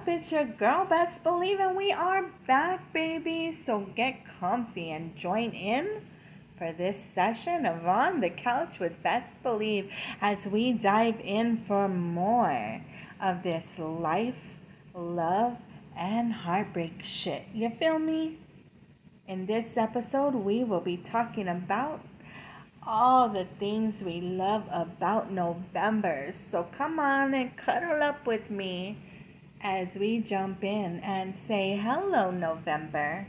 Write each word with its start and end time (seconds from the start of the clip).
up? 0.00 0.08
It's 0.08 0.32
your 0.32 0.44
girl, 0.44 0.86
Best 0.86 1.22
Believe, 1.22 1.60
and 1.60 1.76
we 1.76 1.92
are 1.92 2.24
back, 2.46 2.92
baby. 2.92 3.58
So 3.66 3.86
get 3.94 4.20
comfy 4.38 4.92
and 4.92 5.14
join 5.14 5.50
in 5.50 6.00
for 6.56 6.72
this 6.72 6.96
session 7.14 7.66
of 7.66 7.84
On 7.86 8.20
the 8.20 8.30
Couch 8.30 8.78
with 8.78 9.02
Best 9.02 9.42
Believe 9.42 9.90
as 10.22 10.46
we 10.46 10.72
dive 10.72 11.20
in 11.22 11.64
for 11.66 11.86
more 11.88 12.80
of 13.20 13.42
this 13.42 13.78
life, 13.78 14.36
love, 14.94 15.58
and 15.96 16.32
heartbreak 16.32 17.02
shit. 17.02 17.42
You 17.52 17.70
feel 17.78 17.98
me? 17.98 18.38
In 19.28 19.44
this 19.44 19.76
episode, 19.76 20.34
we 20.34 20.64
will 20.64 20.80
be 20.80 20.96
talking 20.96 21.48
about 21.48 22.00
all 22.86 23.28
the 23.28 23.46
things 23.58 24.02
we 24.02 24.22
love 24.22 24.64
about 24.72 25.30
November. 25.30 26.32
So 26.48 26.66
come 26.78 26.98
on 26.98 27.34
and 27.34 27.54
cuddle 27.58 28.02
up 28.02 28.26
with 28.26 28.50
me 28.50 28.96
as 29.62 29.94
we 29.94 30.20
jump 30.20 30.64
in 30.64 31.00
and 31.00 31.36
say 31.36 31.76
hello, 31.76 32.30
November. 32.30 33.26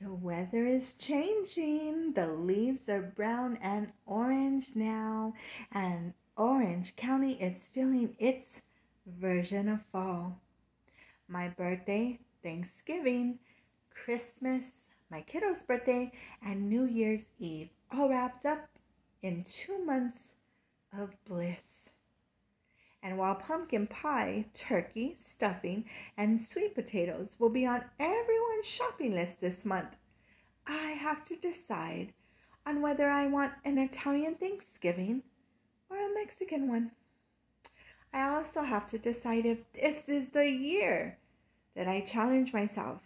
The 0.00 0.12
weather 0.12 0.66
is 0.66 0.94
changing. 0.94 2.12
The 2.12 2.28
leaves 2.28 2.88
are 2.88 3.12
brown 3.16 3.58
and 3.62 3.90
orange 4.06 4.72
now, 4.74 5.34
and 5.72 6.12
Orange 6.36 6.94
County 6.94 7.32
is 7.40 7.68
feeling 7.72 8.14
its 8.18 8.62
version 9.06 9.68
of 9.68 9.80
fall. 9.90 10.38
My 11.26 11.48
birthday, 11.48 12.20
Thanksgiving, 12.42 13.38
Christmas, 13.90 14.72
my 15.10 15.22
kiddo's 15.22 15.62
birthday, 15.62 16.12
and 16.42 16.68
New 16.68 16.84
Year's 16.84 17.24
Eve, 17.38 17.70
all 17.90 18.10
wrapped 18.10 18.46
up 18.46 18.68
in 19.22 19.42
two 19.44 19.84
months 19.84 20.34
of 20.96 21.10
bliss. 21.24 21.67
While 23.18 23.34
pumpkin 23.34 23.88
pie, 23.88 24.44
turkey, 24.54 25.16
stuffing, 25.26 25.86
and 26.16 26.40
sweet 26.40 26.76
potatoes 26.76 27.34
will 27.40 27.48
be 27.48 27.66
on 27.66 27.82
everyone's 27.98 28.64
shopping 28.64 29.12
list 29.12 29.40
this 29.40 29.64
month, 29.64 29.96
I 30.68 30.92
have 30.92 31.24
to 31.24 31.34
decide 31.34 32.12
on 32.64 32.80
whether 32.80 33.10
I 33.10 33.26
want 33.26 33.54
an 33.64 33.76
Italian 33.76 34.36
Thanksgiving 34.36 35.24
or 35.90 35.96
a 35.96 36.14
Mexican 36.14 36.68
one. 36.68 36.92
I 38.12 38.28
also 38.28 38.62
have 38.62 38.86
to 38.90 38.98
decide 38.98 39.46
if 39.46 39.58
this 39.72 40.08
is 40.08 40.28
the 40.28 40.48
year 40.48 41.18
that 41.74 41.88
I 41.88 42.02
challenge 42.02 42.52
myself 42.52 43.00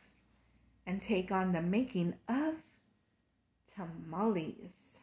and 0.86 1.00
take 1.00 1.32
on 1.32 1.52
the 1.52 1.62
making 1.62 2.16
of 2.28 2.56
tamales. 3.66 4.98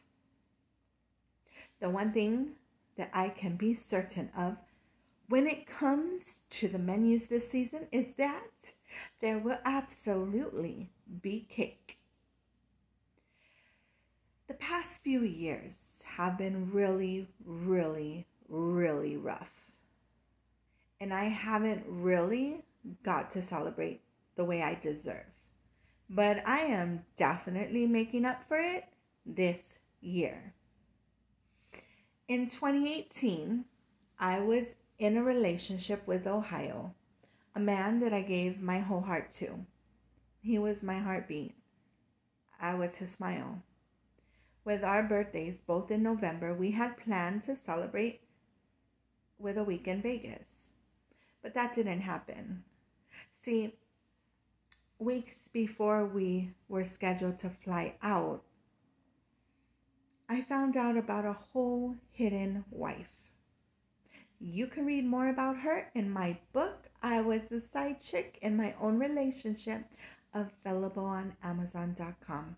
The 1.80 1.90
one 1.90 2.14
thing 2.14 2.50
that 2.96 3.10
I 3.12 3.30
can 3.30 3.56
be 3.56 3.74
certain 3.74 4.30
of 4.38 4.58
when 5.30 5.46
it 5.46 5.68
comes 5.68 6.42
to 6.50 6.68
the 6.68 6.80
menus 6.80 7.26
this 7.26 7.50
season 7.50 7.88
is 7.92 8.08
that 8.18 8.74
there 9.22 9.38
will 9.38 9.60
absolutely 9.64 10.90
be 11.22 11.46
cake. 11.50 11.98
The 14.48 14.56
past 14.56 15.04
few 15.04 15.22
years 15.22 15.78
have 16.04 16.38
been 16.38 16.72
really, 16.72 17.28
really, 17.46 18.26
really 18.48 19.18
rough. 19.18 19.52
And 21.00 21.14
I 21.14 21.26
haven't 21.26 21.86
really 21.88 22.66
got 23.04 23.30
to 23.32 23.44
celebrate 23.44 24.02
the 24.36 24.44
way 24.44 24.64
I 24.64 24.74
deserve. 24.76 25.26
But 26.10 26.42
I 26.48 26.62
am 26.62 27.06
definitely 27.16 27.86
making 27.86 28.26
up 28.26 28.44
for 28.48 28.58
it 28.58 28.86
this 29.26 29.60
year. 30.02 30.54
In 32.28 32.48
2018, 32.48 33.64
I 34.20 34.40
was 34.40 34.66
in 35.00 35.16
a 35.16 35.24
relationship 35.24 36.06
with 36.06 36.28
Ohio, 36.28 36.94
a 37.56 37.60
man 37.60 38.02
that 38.02 38.14
I 38.14 38.22
gave 38.22 38.62
my 38.62 38.80
whole 38.80 39.00
heart 39.00 39.32
to. 39.32 39.66
He 40.42 40.60
was 40.60 40.84
my 40.84 41.00
heartbeat. 41.00 41.56
I 42.60 42.76
was 42.76 42.98
his 42.98 43.12
smile. 43.12 43.62
With 44.66 44.84
our 44.84 45.02
birthdays 45.02 45.58
both 45.66 45.90
in 45.90 46.04
November, 46.04 46.54
we 46.54 46.72
had 46.72 46.98
planned 46.98 47.44
to 47.44 47.56
celebrate 47.56 48.20
with 49.38 49.58
a 49.58 49.64
week 49.64 49.88
in 49.88 50.02
Vegas. 50.02 50.68
But 51.42 51.54
that 51.54 51.74
didn't 51.74 52.02
happen. 52.02 52.66
See, 53.42 53.74
weeks 55.00 55.48
before 55.48 56.06
we 56.06 56.52
were 56.68 56.84
scheduled 56.84 57.40
to 57.40 57.50
fly 57.50 57.96
out, 58.04 58.44
I 60.28 60.42
found 60.42 60.76
out 60.76 60.98
about 60.98 61.26
a 61.26 61.38
whole 61.54 61.96
hidden 62.12 62.66
wife. 62.70 63.08
You 64.42 64.68
can 64.68 64.86
read 64.86 65.06
more 65.06 65.28
about 65.28 65.58
her 65.58 65.92
in 65.96 66.10
my 66.10 66.38
book. 66.54 66.90
I 67.04 67.20
was 67.20 67.42
the 67.50 67.62
side 67.74 68.00
chick 68.00 68.40
in 68.42 68.56
my 68.56 68.74
own 68.80 68.98
relationship, 68.98 69.84
available 70.34 71.04
on 71.04 71.36
Amazon.com. 71.44 72.56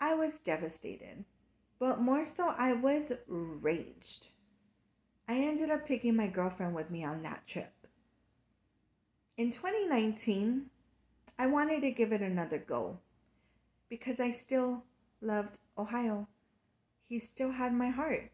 I 0.00 0.14
was 0.14 0.40
devastated, 0.40 1.24
but 1.78 2.00
more 2.00 2.24
so, 2.24 2.54
I 2.56 2.72
was 2.72 3.12
raged. 3.28 4.28
I 5.28 5.34
ended 5.34 5.70
up 5.70 5.84
taking 5.84 6.16
my 6.16 6.26
girlfriend 6.26 6.74
with 6.74 6.90
me 6.90 7.04
on 7.04 7.22
that 7.22 7.46
trip. 7.46 7.72
In 9.36 9.52
2019, 9.52 10.70
I 11.38 11.46
wanted 11.46 11.82
to 11.82 11.90
give 11.90 12.12
it 12.12 12.22
another 12.22 12.58
go 12.58 12.98
because 13.90 14.18
I 14.18 14.30
still 14.30 14.82
loved 15.20 15.58
Ohio. 15.76 16.26
He 17.06 17.18
still 17.18 17.50
had 17.50 17.74
my 17.74 17.90
heart. 17.90 18.30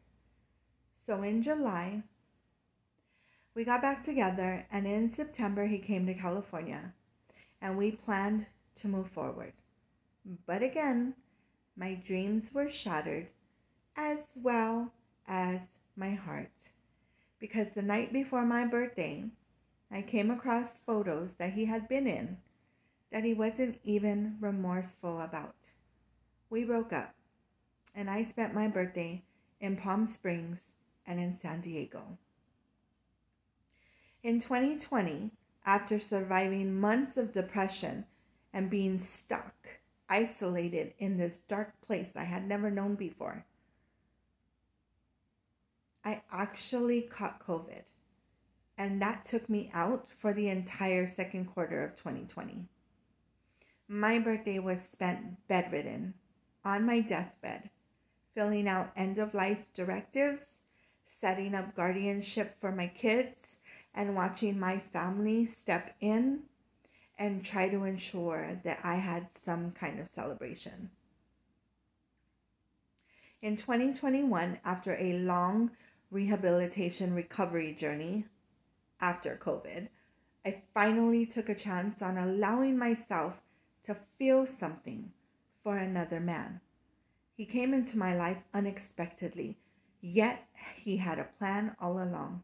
So 1.06 1.22
in 1.22 1.42
July, 1.42 2.02
we 3.56 3.64
got 3.64 3.80
back 3.80 4.02
together, 4.02 4.66
and 4.70 4.86
in 4.86 5.10
September, 5.10 5.66
he 5.66 5.78
came 5.78 6.04
to 6.04 6.12
California 6.12 6.92
and 7.62 7.78
we 7.78 7.90
planned 7.90 8.44
to 8.74 8.86
move 8.86 9.10
forward. 9.10 9.54
But 10.46 10.62
again, 10.62 11.14
my 11.74 11.94
dreams 11.94 12.52
were 12.52 12.70
shattered 12.70 13.28
as 13.96 14.18
well 14.36 14.92
as 15.26 15.60
my 15.96 16.10
heart. 16.10 16.52
Because 17.38 17.68
the 17.74 17.80
night 17.80 18.12
before 18.12 18.44
my 18.44 18.66
birthday, 18.66 19.24
I 19.90 20.02
came 20.02 20.30
across 20.30 20.80
photos 20.80 21.30
that 21.38 21.54
he 21.54 21.64
had 21.64 21.88
been 21.88 22.06
in 22.06 22.36
that 23.10 23.24
he 23.24 23.32
wasn't 23.32 23.78
even 23.84 24.36
remorseful 24.38 25.22
about. 25.22 25.56
We 26.50 26.64
broke 26.64 26.92
up, 26.92 27.14
and 27.94 28.10
I 28.10 28.22
spent 28.22 28.52
my 28.52 28.68
birthday 28.68 29.22
in 29.60 29.78
Palm 29.78 30.06
Springs 30.06 30.60
and 31.06 31.18
in 31.18 31.38
San 31.38 31.62
Diego. 31.62 32.18
In 34.26 34.40
2020, 34.40 35.30
after 35.66 36.00
surviving 36.00 36.80
months 36.80 37.16
of 37.16 37.30
depression 37.30 38.04
and 38.52 38.68
being 38.68 38.98
stuck, 38.98 39.54
isolated 40.08 40.94
in 40.98 41.16
this 41.16 41.38
dark 41.46 41.80
place 41.80 42.10
I 42.16 42.24
had 42.24 42.44
never 42.44 42.68
known 42.68 42.96
before, 42.96 43.46
I 46.04 46.22
actually 46.32 47.02
caught 47.02 47.46
COVID. 47.46 47.82
And 48.76 49.00
that 49.00 49.24
took 49.24 49.48
me 49.48 49.70
out 49.72 50.10
for 50.18 50.32
the 50.32 50.48
entire 50.48 51.06
second 51.06 51.44
quarter 51.44 51.84
of 51.84 51.94
2020. 51.94 52.66
My 53.86 54.18
birthday 54.18 54.58
was 54.58 54.82
spent 54.82 55.46
bedridden, 55.46 56.14
on 56.64 56.84
my 56.84 56.98
deathbed, 56.98 57.70
filling 58.34 58.66
out 58.66 58.90
end 58.96 59.18
of 59.18 59.34
life 59.34 59.64
directives, 59.72 60.58
setting 61.04 61.54
up 61.54 61.76
guardianship 61.76 62.56
for 62.60 62.72
my 62.72 62.88
kids, 62.88 63.55
and 63.96 64.14
watching 64.14 64.60
my 64.60 64.78
family 64.92 65.46
step 65.46 65.94
in 66.00 66.40
and 67.18 67.42
try 67.42 67.68
to 67.68 67.84
ensure 67.84 68.60
that 68.62 68.78
I 68.84 68.96
had 68.96 69.26
some 69.36 69.72
kind 69.72 69.98
of 69.98 70.08
celebration. 70.08 70.90
In 73.42 73.56
2021, 73.56 74.58
after 74.64 74.96
a 74.96 75.18
long 75.18 75.70
rehabilitation 76.10 77.14
recovery 77.14 77.74
journey 77.74 78.26
after 79.00 79.40
COVID, 79.42 79.88
I 80.44 80.62
finally 80.74 81.26
took 81.26 81.48
a 81.48 81.54
chance 81.54 82.02
on 82.02 82.18
allowing 82.18 82.78
myself 82.78 83.34
to 83.84 83.96
feel 84.18 84.46
something 84.46 85.10
for 85.62 85.76
another 85.76 86.20
man. 86.20 86.60
He 87.36 87.44
came 87.44 87.74
into 87.74 87.98
my 87.98 88.16
life 88.16 88.38
unexpectedly, 88.54 89.58
yet 90.00 90.46
he 90.76 90.96
had 90.96 91.18
a 91.18 91.28
plan 91.38 91.76
all 91.80 92.02
along. 92.02 92.42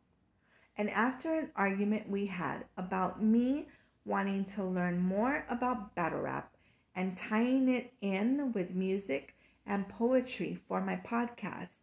And 0.77 0.89
after 0.91 1.35
an 1.35 1.51
argument 1.55 2.09
we 2.09 2.27
had 2.27 2.65
about 2.77 3.23
me 3.23 3.69
wanting 4.05 4.45
to 4.47 4.65
learn 4.65 4.99
more 4.99 5.45
about 5.49 5.95
battle 5.95 6.21
rap 6.21 6.57
and 6.95 7.17
tying 7.17 7.69
it 7.69 7.93
in 8.01 8.53
with 8.53 8.75
music 8.75 9.35
and 9.67 9.89
poetry 9.89 10.59
for 10.67 10.81
my 10.81 10.97
podcast, 10.97 11.79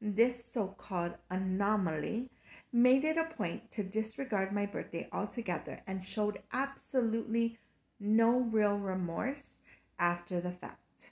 this 0.00 0.44
so 0.44 0.68
called 0.68 1.14
anomaly 1.30 2.28
made 2.72 3.04
it 3.04 3.16
a 3.16 3.34
point 3.34 3.70
to 3.70 3.82
disregard 3.82 4.52
my 4.52 4.66
birthday 4.66 5.08
altogether 5.12 5.82
and 5.86 6.04
showed 6.04 6.42
absolutely 6.52 7.58
no 8.00 8.40
real 8.40 8.76
remorse 8.76 9.54
after 9.98 10.40
the 10.40 10.52
fact. 10.52 11.10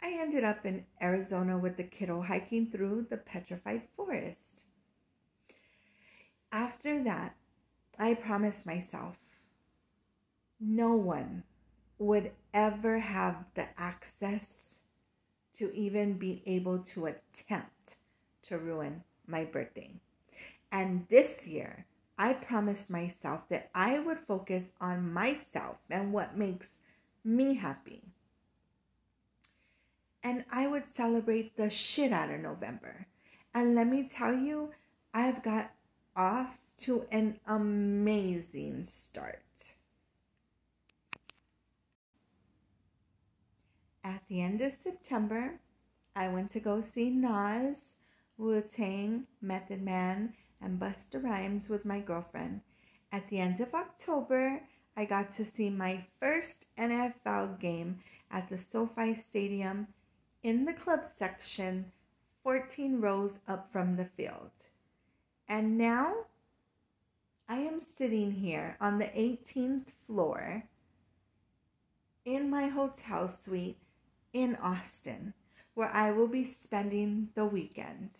I 0.00 0.12
ended 0.12 0.44
up 0.44 0.64
in 0.64 0.86
Arizona 1.02 1.58
with 1.58 1.76
the 1.76 1.84
kiddo 1.84 2.22
hiking 2.22 2.70
through 2.70 3.06
the 3.10 3.16
petrified 3.16 3.82
forest 3.96 4.64
After 6.56 7.02
that, 7.04 7.36
I 7.98 8.14
promised 8.14 8.64
myself 8.64 9.18
no 10.58 10.94
one 10.94 11.42
would 11.98 12.32
ever 12.54 12.98
have 12.98 13.44
the 13.52 13.66
access 13.76 14.78
to 15.52 15.70
even 15.74 16.14
be 16.14 16.42
able 16.46 16.78
to 16.78 17.12
attempt 17.12 17.98
to 18.44 18.56
ruin 18.56 19.04
my 19.26 19.44
birthday. 19.44 19.90
And 20.72 21.06
this 21.10 21.46
year, 21.46 21.84
I 22.16 22.32
promised 22.32 22.88
myself 22.88 23.42
that 23.50 23.68
I 23.74 23.98
would 23.98 24.20
focus 24.20 24.64
on 24.80 25.12
myself 25.12 25.76
and 25.90 26.10
what 26.10 26.38
makes 26.38 26.78
me 27.22 27.56
happy. 27.56 28.00
And 30.22 30.46
I 30.50 30.68
would 30.68 30.90
celebrate 30.90 31.54
the 31.58 31.68
shit 31.68 32.14
out 32.14 32.30
of 32.30 32.40
November. 32.40 33.06
And 33.52 33.74
let 33.74 33.88
me 33.88 34.08
tell 34.08 34.32
you, 34.32 34.70
I've 35.12 35.42
got 35.42 35.75
off 36.16 36.58
to 36.78 37.04
an 37.12 37.38
amazing 37.46 38.84
start. 38.84 39.74
At 44.02 44.22
the 44.28 44.40
end 44.40 44.60
of 44.60 44.72
September, 44.72 45.60
I 46.14 46.28
went 46.28 46.50
to 46.52 46.60
go 46.60 46.82
see 46.94 47.10
Nas, 47.10 47.94
Wu 48.38 48.62
Tang, 48.62 49.26
Method 49.42 49.82
Man, 49.82 50.32
and 50.60 50.80
Busta 50.80 51.22
Rhymes 51.22 51.68
with 51.68 51.84
my 51.84 52.00
girlfriend. 52.00 52.62
At 53.12 53.28
the 53.28 53.38
end 53.38 53.60
of 53.60 53.74
October, 53.74 54.62
I 54.96 55.04
got 55.04 55.32
to 55.34 55.44
see 55.44 55.68
my 55.68 56.04
first 56.18 56.66
NFL 56.78 57.60
game 57.60 58.00
at 58.30 58.48
the 58.48 58.56
SoFi 58.56 59.14
Stadium 59.14 59.88
in 60.42 60.64
the 60.64 60.72
club 60.72 61.06
section, 61.14 61.92
14 62.42 63.00
rows 63.00 63.38
up 63.48 63.70
from 63.72 63.96
the 63.96 64.04
field. 64.04 64.50
And 65.48 65.78
now 65.78 66.14
I 67.48 67.58
am 67.58 67.80
sitting 67.96 68.32
here 68.32 68.76
on 68.80 68.98
the 68.98 69.04
18th 69.04 69.86
floor 70.04 70.64
in 72.24 72.50
my 72.50 72.66
hotel 72.66 73.28
suite 73.28 73.78
in 74.32 74.56
Austin, 74.56 75.32
where 75.74 75.90
I 75.92 76.10
will 76.10 76.26
be 76.26 76.44
spending 76.44 77.28
the 77.34 77.44
weekend. 77.44 78.10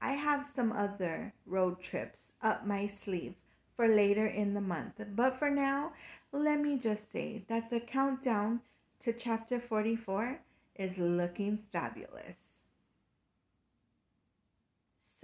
I 0.00 0.12
have 0.12 0.46
some 0.54 0.70
other 0.70 1.32
road 1.44 1.80
trips 1.80 2.30
up 2.42 2.66
my 2.66 2.86
sleeve 2.86 3.34
for 3.74 3.88
later 3.88 4.26
in 4.26 4.54
the 4.54 4.60
month, 4.60 5.00
but 5.16 5.38
for 5.38 5.50
now, 5.50 5.92
let 6.30 6.60
me 6.60 6.78
just 6.78 7.10
say 7.10 7.42
that 7.48 7.70
the 7.70 7.80
countdown 7.80 8.60
to 9.00 9.12
chapter 9.12 9.58
44 9.58 10.38
is 10.76 10.96
looking 10.96 11.58
fabulous. 11.72 12.43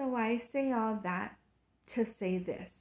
So 0.00 0.16
I 0.16 0.38
say 0.38 0.72
all 0.72 0.98
that 1.02 1.36
to 1.88 2.06
say 2.06 2.38
this. 2.38 2.72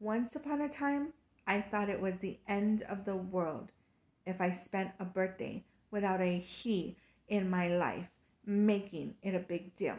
Once 0.00 0.36
upon 0.36 0.60
a 0.60 0.68
time, 0.68 1.14
I 1.46 1.62
thought 1.62 1.88
it 1.88 1.98
was 1.98 2.18
the 2.18 2.38
end 2.46 2.82
of 2.90 3.06
the 3.06 3.16
world 3.16 3.72
if 4.26 4.38
I 4.38 4.50
spent 4.50 4.90
a 5.00 5.06
birthday 5.06 5.64
without 5.90 6.20
a 6.20 6.38
he 6.38 6.98
in 7.28 7.48
my 7.48 7.68
life 7.68 8.04
making 8.44 9.14
it 9.22 9.34
a 9.34 9.38
big 9.38 9.74
deal. 9.74 9.96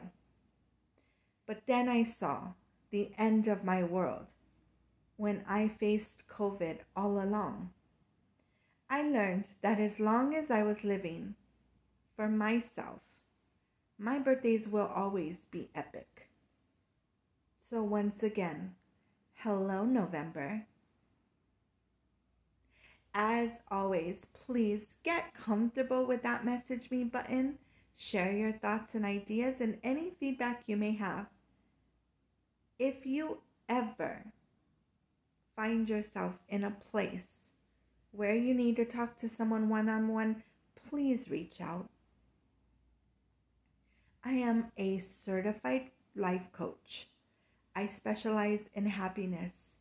But 1.47 1.65
then 1.65 1.89
I 1.89 2.03
saw 2.03 2.49
the 2.91 3.11
end 3.17 3.47
of 3.47 3.63
my 3.63 3.83
world 3.83 4.27
when 5.17 5.43
I 5.47 5.69
faced 5.69 6.27
COVID 6.27 6.81
all 6.95 7.19
along. 7.19 7.71
I 8.91 9.01
learned 9.01 9.47
that 9.63 9.79
as 9.79 9.99
long 9.99 10.35
as 10.35 10.51
I 10.51 10.61
was 10.61 10.83
living 10.83 11.33
for 12.15 12.29
myself, 12.29 12.99
my 13.97 14.19
birthdays 14.19 14.67
will 14.67 14.87
always 14.87 15.37
be 15.51 15.69
epic. 15.75 16.27
So, 17.61 17.83
once 17.83 18.23
again, 18.23 18.75
hello, 19.35 19.85
November. 19.85 20.65
As 23.13 23.49
always, 23.69 24.25
please 24.33 24.81
get 25.03 25.33
comfortable 25.33 26.05
with 26.05 26.23
that 26.23 26.45
message 26.45 26.89
me 26.91 27.03
button 27.03 27.57
Share 27.97 28.31
your 28.31 28.51
thoughts 28.51 28.95
and 28.95 29.05
ideas 29.05 29.61
and 29.61 29.79
any 29.83 30.11
feedback 30.19 30.63
you 30.67 30.75
may 30.75 30.93
have. 30.95 31.27
If 32.79 33.05
you 33.05 33.37
ever 33.69 34.25
find 35.55 35.87
yourself 35.87 36.33
in 36.49 36.63
a 36.63 36.71
place 36.71 37.45
where 38.11 38.35
you 38.35 38.53
need 38.53 38.75
to 38.77 38.85
talk 38.85 39.17
to 39.19 39.29
someone 39.29 39.69
one 39.69 39.89
on 39.89 40.07
one, 40.07 40.43
please 40.89 41.29
reach 41.29 41.61
out. 41.61 41.87
I 44.25 44.31
am 44.33 44.71
a 44.77 44.99
certified 44.99 45.91
life 46.15 46.49
coach. 46.53 47.09
I 47.75 47.87
specialize 47.87 48.69
in 48.73 48.85
happiness, 48.85 49.73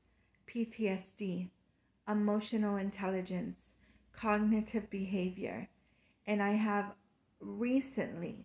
PTSD, 0.49 1.49
emotional 2.09 2.77
intelligence, 2.77 3.57
cognitive 4.13 4.91
behavior, 4.91 5.69
and 6.27 6.43
I 6.43 6.53
have 6.53 6.93
recently 7.39 8.45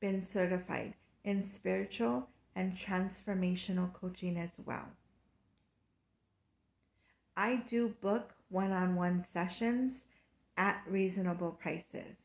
been 0.00 0.28
certified 0.28 0.92
in 1.24 1.48
spiritual 1.48 2.28
and 2.54 2.76
transformational 2.76 3.92
coaching 3.94 4.36
as 4.36 4.50
well. 4.66 4.90
I 7.36 7.56
do 7.56 7.88
book 8.00 8.34
one 8.50 8.72
on 8.72 8.96
one 8.96 9.22
sessions 9.22 10.04
at 10.58 10.82
reasonable 10.86 11.52
prices. 11.52 12.16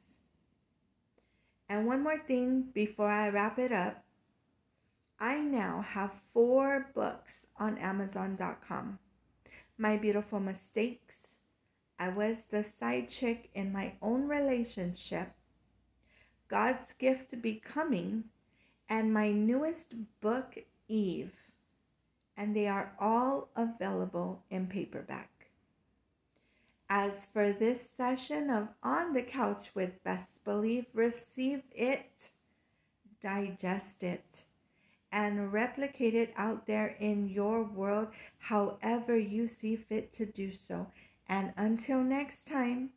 And 1.73 1.87
one 1.87 2.03
more 2.03 2.19
thing 2.19 2.69
before 2.71 3.09
I 3.09 3.29
wrap 3.29 3.57
it 3.57 3.71
up 3.71 4.05
I 5.19 5.39
now 5.39 5.81
have 5.81 6.21
four 6.31 6.91
books 6.93 7.47
on 7.57 7.79
Amazon.com 7.79 8.99
My 9.79 9.97
Beautiful 9.97 10.39
Mistakes. 10.39 11.29
I 11.97 12.09
was 12.09 12.37
the 12.51 12.63
side 12.63 13.09
chick 13.09 13.49
in 13.55 13.73
my 13.73 13.93
own 14.03 14.27
relationship 14.27 15.31
God's 16.47 16.93
Gift 16.93 17.41
Becoming, 17.41 18.25
and 18.87 19.11
my 19.11 19.31
newest 19.31 19.95
book, 20.21 20.55
Eve. 20.87 21.33
And 22.37 22.55
they 22.55 22.67
are 22.67 22.93
all 22.99 23.49
available 23.55 24.43
in 24.51 24.67
paperback. 24.67 25.42
As 26.95 27.25
for 27.25 27.51
this 27.51 27.89
session 27.97 28.51
of 28.51 28.67
On 28.83 29.13
the 29.13 29.23
Couch 29.23 29.71
with 29.73 30.03
Best 30.03 30.43
Believe, 30.43 30.85
receive 30.93 31.63
it, 31.71 32.31
digest 33.19 34.03
it, 34.03 34.45
and 35.11 35.51
replicate 35.51 36.13
it 36.13 36.31
out 36.37 36.67
there 36.67 36.89
in 36.99 37.27
your 37.29 37.63
world 37.63 38.09
however 38.37 39.17
you 39.17 39.47
see 39.47 39.75
fit 39.75 40.13
to 40.13 40.27
do 40.27 40.53
so. 40.53 40.85
And 41.27 41.51
until 41.57 42.03
next 42.03 42.45
time, 42.45 42.91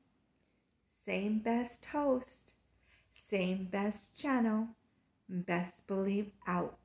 same 1.07 1.38
best 1.38 1.87
host 1.87 2.55
same 3.29 3.65
best 3.65 4.17
channel. 4.17 4.69
Best 5.29 5.87
believe 5.87 6.31
out. 6.47 6.79